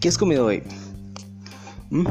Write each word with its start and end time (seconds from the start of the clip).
¿Qué 0.00 0.08
has 0.08 0.18
comido 0.18 0.44
hoy? 0.44 0.62
¿Mm? 1.90 2.06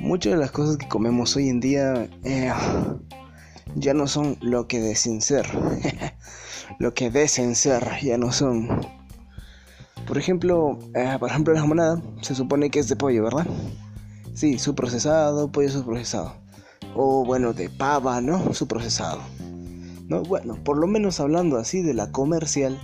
Muchas 0.00 0.32
de 0.32 0.38
las 0.38 0.50
cosas 0.50 0.78
que 0.78 0.88
comemos 0.88 1.36
hoy 1.36 1.48
en 1.50 1.60
día 1.60 2.08
eh, 2.24 2.52
ya 3.74 3.92
no 3.92 4.06
son 4.06 4.38
lo 4.40 4.66
que 4.68 4.80
deben 4.80 5.20
ser. 5.20 5.46
lo 6.78 6.94
que 6.94 7.10
deben 7.10 7.54
ser 7.54 7.86
ya 8.02 8.16
no 8.16 8.32
son. 8.32 8.68
Por 10.06 10.16
ejemplo, 10.16 10.78
eh, 10.94 11.16
por 11.20 11.28
ejemplo 11.28 11.52
la 11.52 11.60
jamonada 11.60 12.02
se 12.20 12.34
supone 12.34 12.70
que 12.70 12.78
es 12.78 12.88
de 12.88 12.96
pollo, 12.96 13.24
¿verdad? 13.24 13.46
Sí, 14.34 14.58
su 14.58 14.74
procesado, 14.74 15.52
pollo 15.52 15.68
su 15.68 15.84
procesado. 15.84 16.36
O 16.94 17.24
bueno, 17.24 17.52
de 17.52 17.68
pava, 17.68 18.20
¿no? 18.20 18.54
Su 18.54 18.66
procesado. 18.66 19.20
¿No? 20.08 20.22
Bueno, 20.22 20.62
por 20.62 20.78
lo 20.78 20.86
menos 20.86 21.20
hablando 21.20 21.56
así 21.56 21.82
de 21.82 21.94
la 21.94 22.10
comercial, 22.12 22.78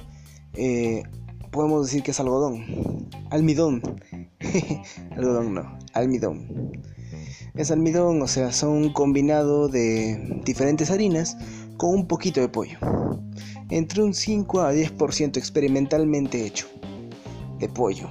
eh, 0.54 1.02
podemos 1.50 1.86
decir 1.86 2.02
que 2.02 2.12
es 2.12 2.20
algodón. 2.20 3.08
Almidón. 3.30 3.82
algodón 5.16 5.54
no, 5.54 5.78
almidón. 5.92 6.72
Es 7.54 7.70
almidón, 7.70 8.22
o 8.22 8.28
sea, 8.28 8.52
son 8.52 8.92
combinado 8.92 9.68
de 9.68 10.40
diferentes 10.44 10.90
harinas 10.90 11.36
con 11.76 11.90
un 11.90 12.06
poquito 12.06 12.40
de 12.40 12.48
pollo. 12.48 12.78
Entre 13.70 14.02
un 14.02 14.14
5 14.14 14.60
a 14.60 14.72
10% 14.72 15.36
experimentalmente 15.36 16.46
hecho 16.46 16.66
de 17.58 17.68
pollo. 17.68 18.08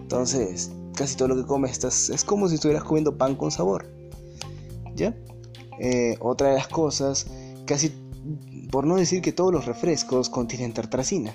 Entonces, 0.00 0.70
casi 0.94 1.16
todo 1.16 1.28
lo 1.28 1.36
que 1.36 1.44
comes 1.44 1.82
es 1.84 2.24
como 2.24 2.48
si 2.48 2.54
estuvieras 2.56 2.84
comiendo 2.84 3.16
pan 3.16 3.34
con 3.34 3.50
sabor. 3.50 3.86
¿Ya? 4.94 5.14
Eh, 5.78 6.16
otra 6.20 6.48
de 6.50 6.54
las 6.54 6.68
cosas, 6.68 7.26
casi 7.70 7.92
por 8.72 8.84
no 8.84 8.96
decir 8.96 9.22
que 9.22 9.30
todos 9.30 9.52
los 9.52 9.64
refrescos 9.64 10.28
contienen 10.28 10.72
tartracina 10.74 11.32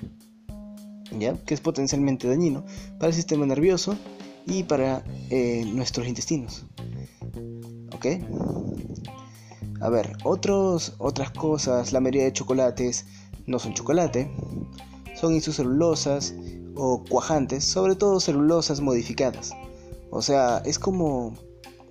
que 1.46 1.54
es 1.54 1.62
potencialmente 1.62 2.28
dañino 2.28 2.66
para 3.00 3.08
el 3.08 3.14
sistema 3.14 3.46
nervioso 3.46 3.98
y 4.46 4.64
para 4.64 5.02
eh, 5.30 5.64
nuestros 5.66 6.08
intestinos. 6.10 6.66
¿Ok? 7.96 8.08
A 9.80 9.88
ver, 9.88 10.18
otras 10.24 11.32
cosas, 11.32 11.94
la 11.94 12.02
mayoría 12.02 12.26
de 12.26 12.34
chocolates 12.34 13.06
no 13.46 13.58
son 13.58 13.74
chocolate, 13.74 14.30
son 15.16 15.36
isocelulosas 15.36 16.36
o 16.76 17.02
cuajantes, 17.10 17.64
sobre 17.64 17.96
todo 17.96 18.20
celulosas 18.20 18.82
modificadas. 18.82 19.54
O 20.12 20.22
sea, 20.22 20.62
es 20.66 20.80
como 20.80 21.34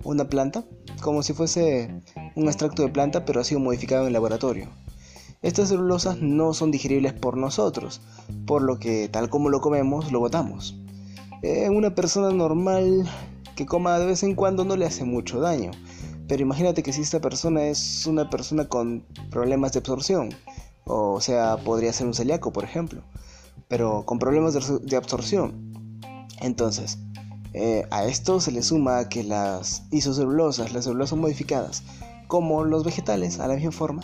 una 0.03 0.29
planta, 0.29 0.65
como 1.01 1.23
si 1.23 1.33
fuese 1.33 1.99
un 2.35 2.47
extracto 2.47 2.83
de 2.83 2.89
planta, 2.89 3.25
pero 3.25 3.41
ha 3.41 3.43
sido 3.43 3.59
modificado 3.59 4.01
en 4.01 4.07
el 4.07 4.13
laboratorio. 4.13 4.69
Estas 5.41 5.69
celulosas 5.69 6.21
no 6.21 6.53
son 6.53 6.71
digeribles 6.71 7.13
por 7.13 7.37
nosotros, 7.37 8.01
por 8.47 8.61
lo 8.61 8.79
que 8.79 9.09
tal 9.09 9.29
como 9.29 9.49
lo 9.49 9.61
comemos, 9.61 10.11
lo 10.11 10.19
botamos. 10.19 10.75
Eh, 11.41 11.69
una 11.69 11.93
persona 11.93 12.31
normal 12.31 13.07
que 13.55 13.65
coma 13.65 13.99
de 13.99 14.07
vez 14.07 14.23
en 14.23 14.35
cuando 14.35 14.65
no 14.65 14.75
le 14.75 14.85
hace 14.85 15.03
mucho 15.03 15.39
daño, 15.39 15.71
pero 16.27 16.41
imagínate 16.41 16.81
que 16.81 16.91
si 16.93 17.01
esta 17.01 17.21
persona 17.21 17.63
es 17.65 18.07
una 18.07 18.29
persona 18.29 18.67
con 18.67 19.05
problemas 19.29 19.73
de 19.73 19.79
absorción, 19.79 20.29
o 20.85 21.21
sea, 21.21 21.57
podría 21.57 21.93
ser 21.93 22.07
un 22.07 22.13
celíaco, 22.13 22.51
por 22.51 22.63
ejemplo, 22.63 23.03
pero 23.67 24.05
con 24.05 24.19
problemas 24.19 24.53
de, 24.81 24.97
absorción. 24.97 25.99
Entonces, 26.41 26.97
eh, 27.53 27.85
a 27.91 28.05
esto 28.05 28.39
se 28.39 28.51
le 28.51 28.61
suma 28.61 29.07
que 29.09 29.23
las 29.23 29.83
isocelulosas, 29.91 30.73
las 30.73 30.85
celulosas 30.85 31.17
modificadas, 31.17 31.83
como 32.27 32.63
los 32.63 32.83
vegetales, 32.83 33.39
a 33.39 33.47
la 33.47 33.55
misma 33.55 33.71
forma, 33.71 34.01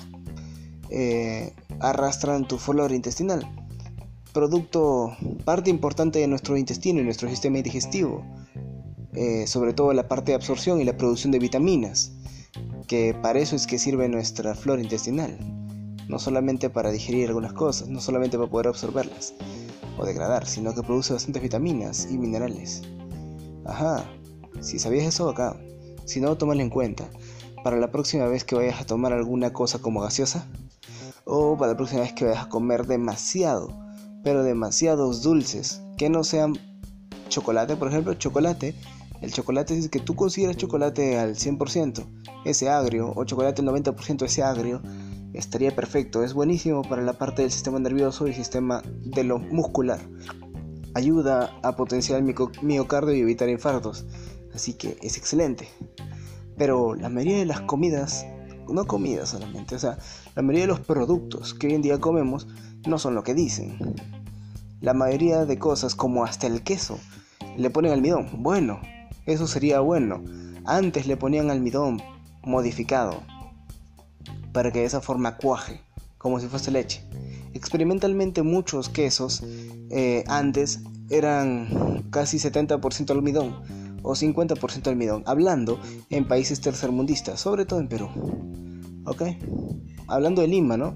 eh, 0.89 1.53
arrastran 1.79 2.47
tu 2.47 2.57
flora 2.57 2.93
intestinal, 2.93 3.47
producto, 4.33 5.15
parte 5.45 5.69
importante 5.69 6.19
de 6.19 6.27
nuestro 6.27 6.57
intestino 6.57 6.99
y 6.99 7.03
nuestro 7.03 7.29
sistema 7.29 7.61
digestivo, 7.61 8.23
eh, 9.13 9.45
sobre 9.47 9.73
todo 9.73 9.93
la 9.93 10.07
parte 10.07 10.31
de 10.31 10.35
absorción 10.35 10.79
y 10.79 10.85
la 10.85 10.95
producción 10.95 11.31
de 11.31 11.39
vitaminas, 11.39 12.13
que 12.87 13.13
para 13.13 13.39
eso 13.39 13.55
es 13.55 13.67
que 13.67 13.79
sirve 13.79 14.07
nuestra 14.07 14.55
flora 14.55 14.81
intestinal, 14.81 15.37
no 16.07 16.19
solamente 16.19 16.69
para 16.69 16.91
digerir 16.91 17.27
algunas 17.27 17.53
cosas, 17.53 17.89
no 17.89 17.99
solamente 17.99 18.37
para 18.37 18.49
poder 18.49 18.67
absorberlas 18.67 19.33
o 19.97 20.05
degradar, 20.05 20.47
sino 20.47 20.73
que 20.73 20.83
produce 20.83 21.13
bastantes 21.13 21.41
vitaminas 21.41 22.07
y 22.09 22.17
minerales. 22.17 22.83
Ajá, 23.65 24.05
si 24.61 24.79
sabías 24.79 25.05
eso 25.05 25.29
acá, 25.29 25.59
si 26.05 26.19
no, 26.19 26.37
tómalo 26.37 26.61
en 26.61 26.69
cuenta. 26.69 27.09
Para 27.63 27.77
la 27.77 27.91
próxima 27.91 28.25
vez 28.27 28.43
que 28.43 28.55
vayas 28.55 28.81
a 28.81 28.85
tomar 28.85 29.13
alguna 29.13 29.53
cosa 29.53 29.79
como 29.79 30.01
gaseosa, 30.01 30.47
o 31.25 31.57
para 31.57 31.71
la 31.71 31.77
próxima 31.77 32.01
vez 32.01 32.13
que 32.13 32.25
vayas 32.25 32.45
a 32.45 32.49
comer 32.49 32.87
demasiado, 32.87 33.69
pero 34.23 34.43
demasiados 34.43 35.21
dulces, 35.21 35.81
que 35.97 36.09
no 36.09 36.23
sean 36.23 36.57
chocolate, 37.29 37.75
por 37.75 37.87
ejemplo, 37.87 38.13
chocolate. 38.15 38.75
El 39.21 39.31
chocolate 39.31 39.77
es 39.77 39.89
que 39.89 39.99
tú 39.99 40.15
consideras 40.15 40.57
chocolate 40.57 41.19
al 41.19 41.35
100%, 41.35 42.05
ese 42.45 42.69
agrio, 42.69 43.13
o 43.15 43.23
chocolate 43.23 43.61
al 43.61 43.67
90% 43.67 44.25
ese 44.25 44.41
agrio, 44.41 44.81
estaría 45.33 45.75
perfecto. 45.75 46.23
Es 46.23 46.33
buenísimo 46.33 46.81
para 46.81 47.01
la 47.01 47.13
parte 47.13 47.43
del 47.43 47.51
sistema 47.51 47.79
nervioso 47.79 48.27
y 48.27 48.33
sistema 48.33 48.81
de 48.85 49.23
lo 49.23 49.39
muscular. 49.39 49.99
Ayuda 50.93 51.57
a 51.63 51.75
potenciar 51.75 52.19
el 52.19 52.35
miocardio 52.63 53.13
y 53.13 53.21
evitar 53.21 53.47
infartos. 53.49 54.05
Así 54.53 54.73
que 54.73 54.97
es 55.01 55.17
excelente. 55.17 55.69
Pero 56.61 56.93
la 56.93 57.09
mayoría 57.09 57.39
de 57.39 57.45
las 57.47 57.61
comidas 57.61 58.23
no 58.69 58.85
comida 58.85 59.25
solamente, 59.25 59.73
o 59.73 59.79
sea, 59.79 59.97
la 60.35 60.43
mayoría 60.43 60.67
de 60.67 60.67
los 60.67 60.79
productos 60.81 61.55
que 61.55 61.65
hoy 61.65 61.73
en 61.73 61.81
día 61.81 61.99
comemos 61.99 62.45
no 62.85 62.99
son 62.99 63.15
lo 63.15 63.23
que 63.23 63.33
dicen. 63.33 63.79
La 64.79 64.93
mayoría 64.93 65.45
de 65.45 65.57
cosas, 65.57 65.95
como 65.95 66.23
hasta 66.23 66.45
el 66.45 66.61
queso, 66.61 66.99
le 67.57 67.71
ponen 67.71 67.93
almidón. 67.93 68.43
Bueno, 68.43 68.79
eso 69.25 69.47
sería 69.47 69.79
bueno. 69.79 70.23
Antes 70.63 71.07
le 71.07 71.17
ponían 71.17 71.49
almidón 71.49 71.99
modificado 72.43 73.23
para 74.53 74.71
que 74.71 74.81
de 74.81 74.85
esa 74.85 75.01
forma 75.01 75.37
cuaje, 75.37 75.81
como 76.19 76.39
si 76.39 76.45
fuese 76.45 76.69
leche. 76.69 77.03
Experimentalmente 77.55 78.43
muchos 78.43 78.87
quesos 78.87 79.43
eh, 79.89 80.23
antes 80.27 80.81
eran 81.09 82.05
casi 82.11 82.37
70% 82.37 83.09
almidón 83.09 83.81
o 84.03 84.13
50% 84.13 84.87
almidón, 84.87 85.23
hablando 85.25 85.79
en 86.09 86.27
países 86.27 86.61
tercermundistas, 86.61 87.39
sobre 87.39 87.65
todo 87.65 87.79
en 87.79 87.87
Perú. 87.87 88.09
¿Ok? 89.05 89.23
Hablando 90.07 90.41
de 90.41 90.47
Lima, 90.47 90.77
¿no? 90.77 90.95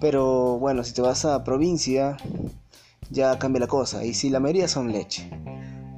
Pero 0.00 0.58
bueno, 0.58 0.84
si 0.84 0.94
te 0.94 1.02
vas 1.02 1.24
a 1.24 1.44
provincia, 1.44 2.16
ya 3.10 3.38
cambia 3.38 3.60
la 3.60 3.66
cosa. 3.66 4.04
Y 4.04 4.14
si 4.14 4.30
la 4.30 4.40
mayoría 4.40 4.68
son 4.68 4.92
leche. 4.92 5.30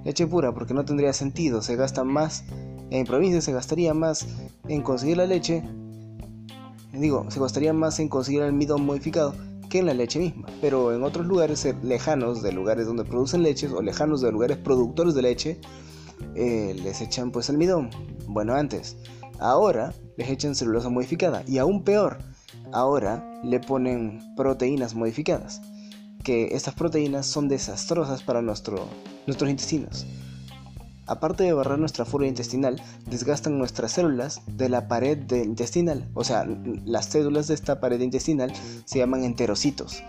Leche 0.04 0.26
pura, 0.26 0.52
porque 0.52 0.74
no 0.74 0.84
tendría 0.84 1.12
sentido. 1.12 1.62
Se 1.62 1.76
gasta 1.76 2.04
más, 2.04 2.44
en 2.90 3.06
provincia 3.06 3.40
se 3.40 3.52
gastaría 3.52 3.94
más 3.94 4.26
en 4.69 4.82
conseguir 4.82 5.19
la 5.19 5.26
leche. 5.26 5.62
Digo, 6.92 7.30
se 7.30 7.40
gastaría 7.40 7.72
más 7.72 8.00
en 8.00 8.08
conseguir 8.08 8.42
almidón 8.42 8.84
modificado 8.84 9.34
que 9.70 9.78
en 9.78 9.86
la 9.86 9.94
leche 9.94 10.19
misma. 10.19 10.48
Pero 10.60 10.92
en 10.92 11.02
otros 11.02 11.26
lugares 11.26 11.66
lejanos 11.82 12.42
de 12.42 12.52
lugares 12.52 12.86
donde 12.86 13.04
producen 13.04 13.42
leches 13.42 13.72
o 13.72 13.80
lejanos 13.80 14.20
de 14.20 14.32
lugares 14.32 14.58
productores 14.58 15.14
de 15.14 15.22
leche, 15.22 15.60
eh, 16.34 16.74
les 16.82 17.00
echan 17.00 17.30
pues 17.30 17.50
almidón. 17.50 17.90
Bueno, 18.26 18.54
antes. 18.54 18.96
Ahora 19.38 19.92
les 20.16 20.30
echan 20.30 20.54
celulosa 20.54 20.88
modificada. 20.88 21.42
Y 21.46 21.58
aún 21.58 21.84
peor, 21.84 22.18
ahora 22.72 23.40
le 23.42 23.60
ponen 23.60 24.20
proteínas 24.36 24.94
modificadas. 24.94 25.60
Que 26.24 26.54
estas 26.54 26.74
proteínas 26.74 27.26
son 27.26 27.48
desastrosas 27.48 28.22
para 28.22 28.42
nuestro, 28.42 28.86
nuestros 29.26 29.50
intestinos. 29.50 30.06
Aparte 31.06 31.42
de 31.42 31.52
barrer 31.52 31.80
nuestra 31.80 32.04
flora 32.04 32.28
intestinal, 32.28 32.80
desgastan 33.10 33.58
nuestras 33.58 33.92
células 33.92 34.40
de 34.46 34.68
la 34.68 34.86
pared 34.86 35.18
intestinal. 35.32 36.08
O 36.14 36.22
sea, 36.22 36.46
las 36.84 37.06
células 37.06 37.48
de 37.48 37.54
esta 37.54 37.80
pared 37.80 38.00
intestinal 38.00 38.52
se 38.84 38.98
llaman 38.98 39.25
enterocitos. 39.25 40.02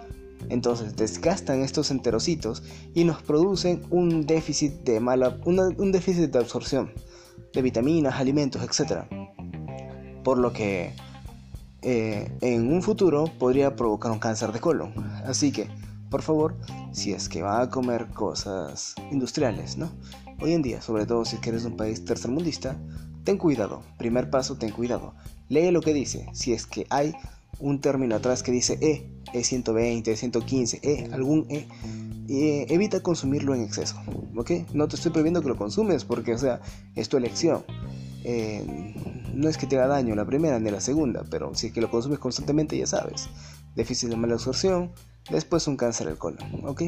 Entonces 0.50 0.96
desgastan 0.96 1.62
estos 1.62 1.92
enterocitos 1.92 2.64
y 2.94 3.04
nos 3.04 3.22
producen 3.22 3.84
un 3.90 4.26
déficit 4.26 4.74
de 4.84 5.00
mala, 5.00 5.38
un 5.46 5.92
déficit 5.92 6.32
de 6.32 6.40
absorción 6.40 6.92
de 7.54 7.62
vitaminas, 7.62 8.16
alimentos, 8.16 8.62
etc. 8.64 9.04
Por 10.24 10.38
lo 10.40 10.52
que 10.52 10.94
eh, 11.82 12.32
en 12.42 12.72
un 12.72 12.82
futuro 12.82 13.26
podría 13.38 13.76
provocar 13.76 14.12
un 14.12 14.20
cáncer 14.20 14.52
de 14.52 14.60
colon. 14.60 14.94
Así 15.26 15.52
que, 15.52 15.70
por 16.10 16.22
favor, 16.22 16.56
si 16.92 17.14
es 17.14 17.30
que 17.30 17.42
va 17.42 17.62
a 17.62 17.70
comer 17.70 18.08
cosas 18.08 18.96
industriales, 19.12 19.78
¿no? 19.78 19.92
Hoy 20.42 20.54
en 20.54 20.62
día, 20.62 20.82
sobre 20.82 21.06
todo 21.06 21.26
si 21.26 21.36
es 21.36 21.48
eres 21.48 21.66
un 21.66 21.78
país 21.78 22.04
tercermundista, 22.04 22.78
ten 23.24 23.38
cuidado. 23.38 23.84
Primer 23.98 24.30
paso, 24.30 24.56
ten 24.56 24.72
cuidado. 24.72 25.14
Lee 25.50 25.72
lo 25.72 25.82
que 25.82 25.94
dice. 25.94 26.28
Si 26.34 26.54
es 26.54 26.66
que 26.66 26.88
hay 26.90 27.14
un 27.60 27.82
término 27.82 28.16
atrás 28.16 28.44
que 28.44 28.52
dice 28.52 28.78
E, 28.82 29.10
E120, 29.34 30.04
E115, 30.04 30.80
E, 30.82 31.10
algún 31.14 31.46
E, 31.50 31.68
evita 32.28 33.02
consumirlo 33.02 33.54
en 33.54 33.62
exceso, 33.62 33.96
¿ok? 34.36 34.52
No 34.74 34.88
te 34.88 34.96
estoy 34.96 35.12
prohibiendo 35.12 35.42
que 35.42 35.50
lo 35.50 35.58
consumes 35.58 36.06
porque, 36.06 36.34
o 36.34 36.38
sea, 36.38 36.62
es 36.96 37.10
tu 37.10 37.18
elección. 37.18 37.64
Eh, 38.24 38.94
no 39.34 39.50
es 39.50 39.58
que 39.58 39.68
te 39.68 39.78
haga 39.78 39.88
daño 39.88 40.16
la 40.16 40.26
primera 40.26 40.60
ni 40.60 40.72
la 40.72 40.80
segunda, 40.80 41.24
pero 41.30 41.54
si 41.56 41.68
es 41.68 41.74
que 41.74 41.82
lo 41.82 41.90
consumes 41.90 42.20
constantemente 42.20 42.78
ya 42.78 42.88
sabes. 42.88 43.30
déficit 43.76 44.10
de 44.10 44.16
mala 44.16 44.36
absorción, 44.36 44.92
después 45.32 45.68
un 45.68 45.78
cáncer 45.78 46.08
al 46.08 46.18
colon, 46.18 46.66
¿ok? 46.66 46.84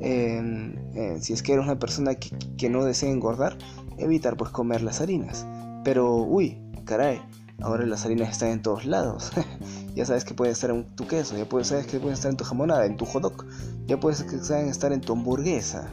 Eh, 0.00 1.18
si 1.20 1.32
es 1.32 1.42
que 1.42 1.52
eres 1.52 1.64
una 1.64 1.78
persona 1.78 2.16
que, 2.16 2.30
que, 2.58 2.68
no 2.68 2.84
desea 2.84 3.10
engordar, 3.10 3.56
evitar 3.98 4.36
pues 4.36 4.50
comer 4.50 4.82
las 4.82 5.00
harinas. 5.00 5.46
Pero, 5.84 6.16
uy, 6.16 6.58
caray, 6.84 7.20
ahora 7.62 7.86
las 7.86 8.04
harinas 8.04 8.30
están 8.30 8.50
en 8.50 8.62
todos 8.62 8.84
lados. 8.84 9.32
ya 9.94 10.04
sabes 10.04 10.24
que 10.24 10.34
pueden 10.34 10.52
estar 10.52 10.70
en 10.70 10.84
tu 10.96 11.06
queso, 11.06 11.36
ya 11.36 11.48
puedes, 11.48 11.68
sabes 11.68 11.86
que 11.86 11.98
pueden 11.98 12.14
estar 12.14 12.30
en 12.30 12.36
tu 12.36 12.44
jamonada, 12.44 12.86
en 12.86 12.96
tu 12.96 13.06
hot 13.06 13.22
dog, 13.22 13.46
ya 13.86 13.98
puedes 13.98 14.20
estar 14.20 14.92
en 14.92 15.00
tu 15.00 15.12
hamburguesa. 15.12 15.92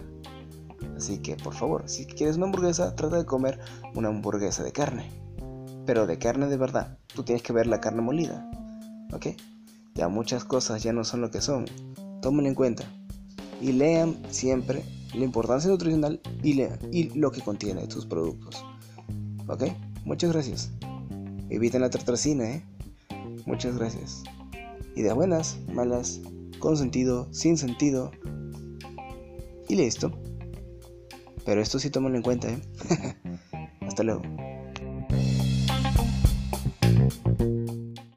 Así 0.95 1.19
que, 1.19 1.38
por 1.38 1.54
favor, 1.54 1.83
si 1.88 2.06
quieres 2.06 2.36
una 2.38 2.48
hamburguesa, 2.48 2.95
trata 2.95 3.18
de 3.18 3.25
comer 3.25 3.60
una 3.95 4.10
hamburguesa 4.10 4.63
de 4.63 4.71
carne. 4.71 5.10
Pero 5.86 6.06
de 6.06 6.18
carne 6.18 6.48
de 6.48 6.57
verdad. 6.57 6.98
Tú 7.16 7.24
tienes 7.24 7.42
que 7.42 7.54
ver 7.54 7.68
la 7.68 7.80
carne 7.80 8.01
molida. 8.01 8.50
¿Ok? 9.13 9.27
Ya 9.95 10.10
muchas 10.10 10.44
cosas 10.44 10.83
ya 10.83 10.94
no 10.94 11.04
son 11.04 11.22
lo 11.22 11.31
que 11.31 11.42
son. 11.42 11.65
Tómenlo 12.22 12.50
en 12.50 12.56
cuenta. 12.56 12.83
Y 13.62 13.72
lean 13.72 14.18
siempre 14.30 14.83
la 15.13 15.24
importancia 15.24 15.69
nutricional 15.69 16.19
y, 16.44 16.62
y 16.92 17.10
lo 17.18 17.31
que 17.31 17.42
contiene 17.42 17.88
tus 17.88 18.06
productos. 18.06 18.63
¿Ok? 19.48 19.63
Muchas 20.04 20.31
gracias. 20.31 20.72
Eviten 21.50 21.81
la 21.81 21.90
tartracina, 21.90 22.50
¿eh? 22.50 22.66
Muchas 23.46 23.78
gracias. 23.78 24.24
Ideas 24.96 25.16
buenas, 25.16 25.57
malas, 25.74 26.22
con 26.60 26.78
sentido, 26.78 27.28
sin 27.31 27.57
sentido. 27.57 28.12
Y 29.68 29.75
listo. 29.75 30.12
Pero 31.46 31.62
esto 31.62 31.80
sí 31.80 31.90
tómalo 31.90 32.16
en 32.16 32.22
cuenta, 32.22 32.50
¿eh? 32.50 32.60
Hasta 33.81 34.04
luego. 34.04 34.22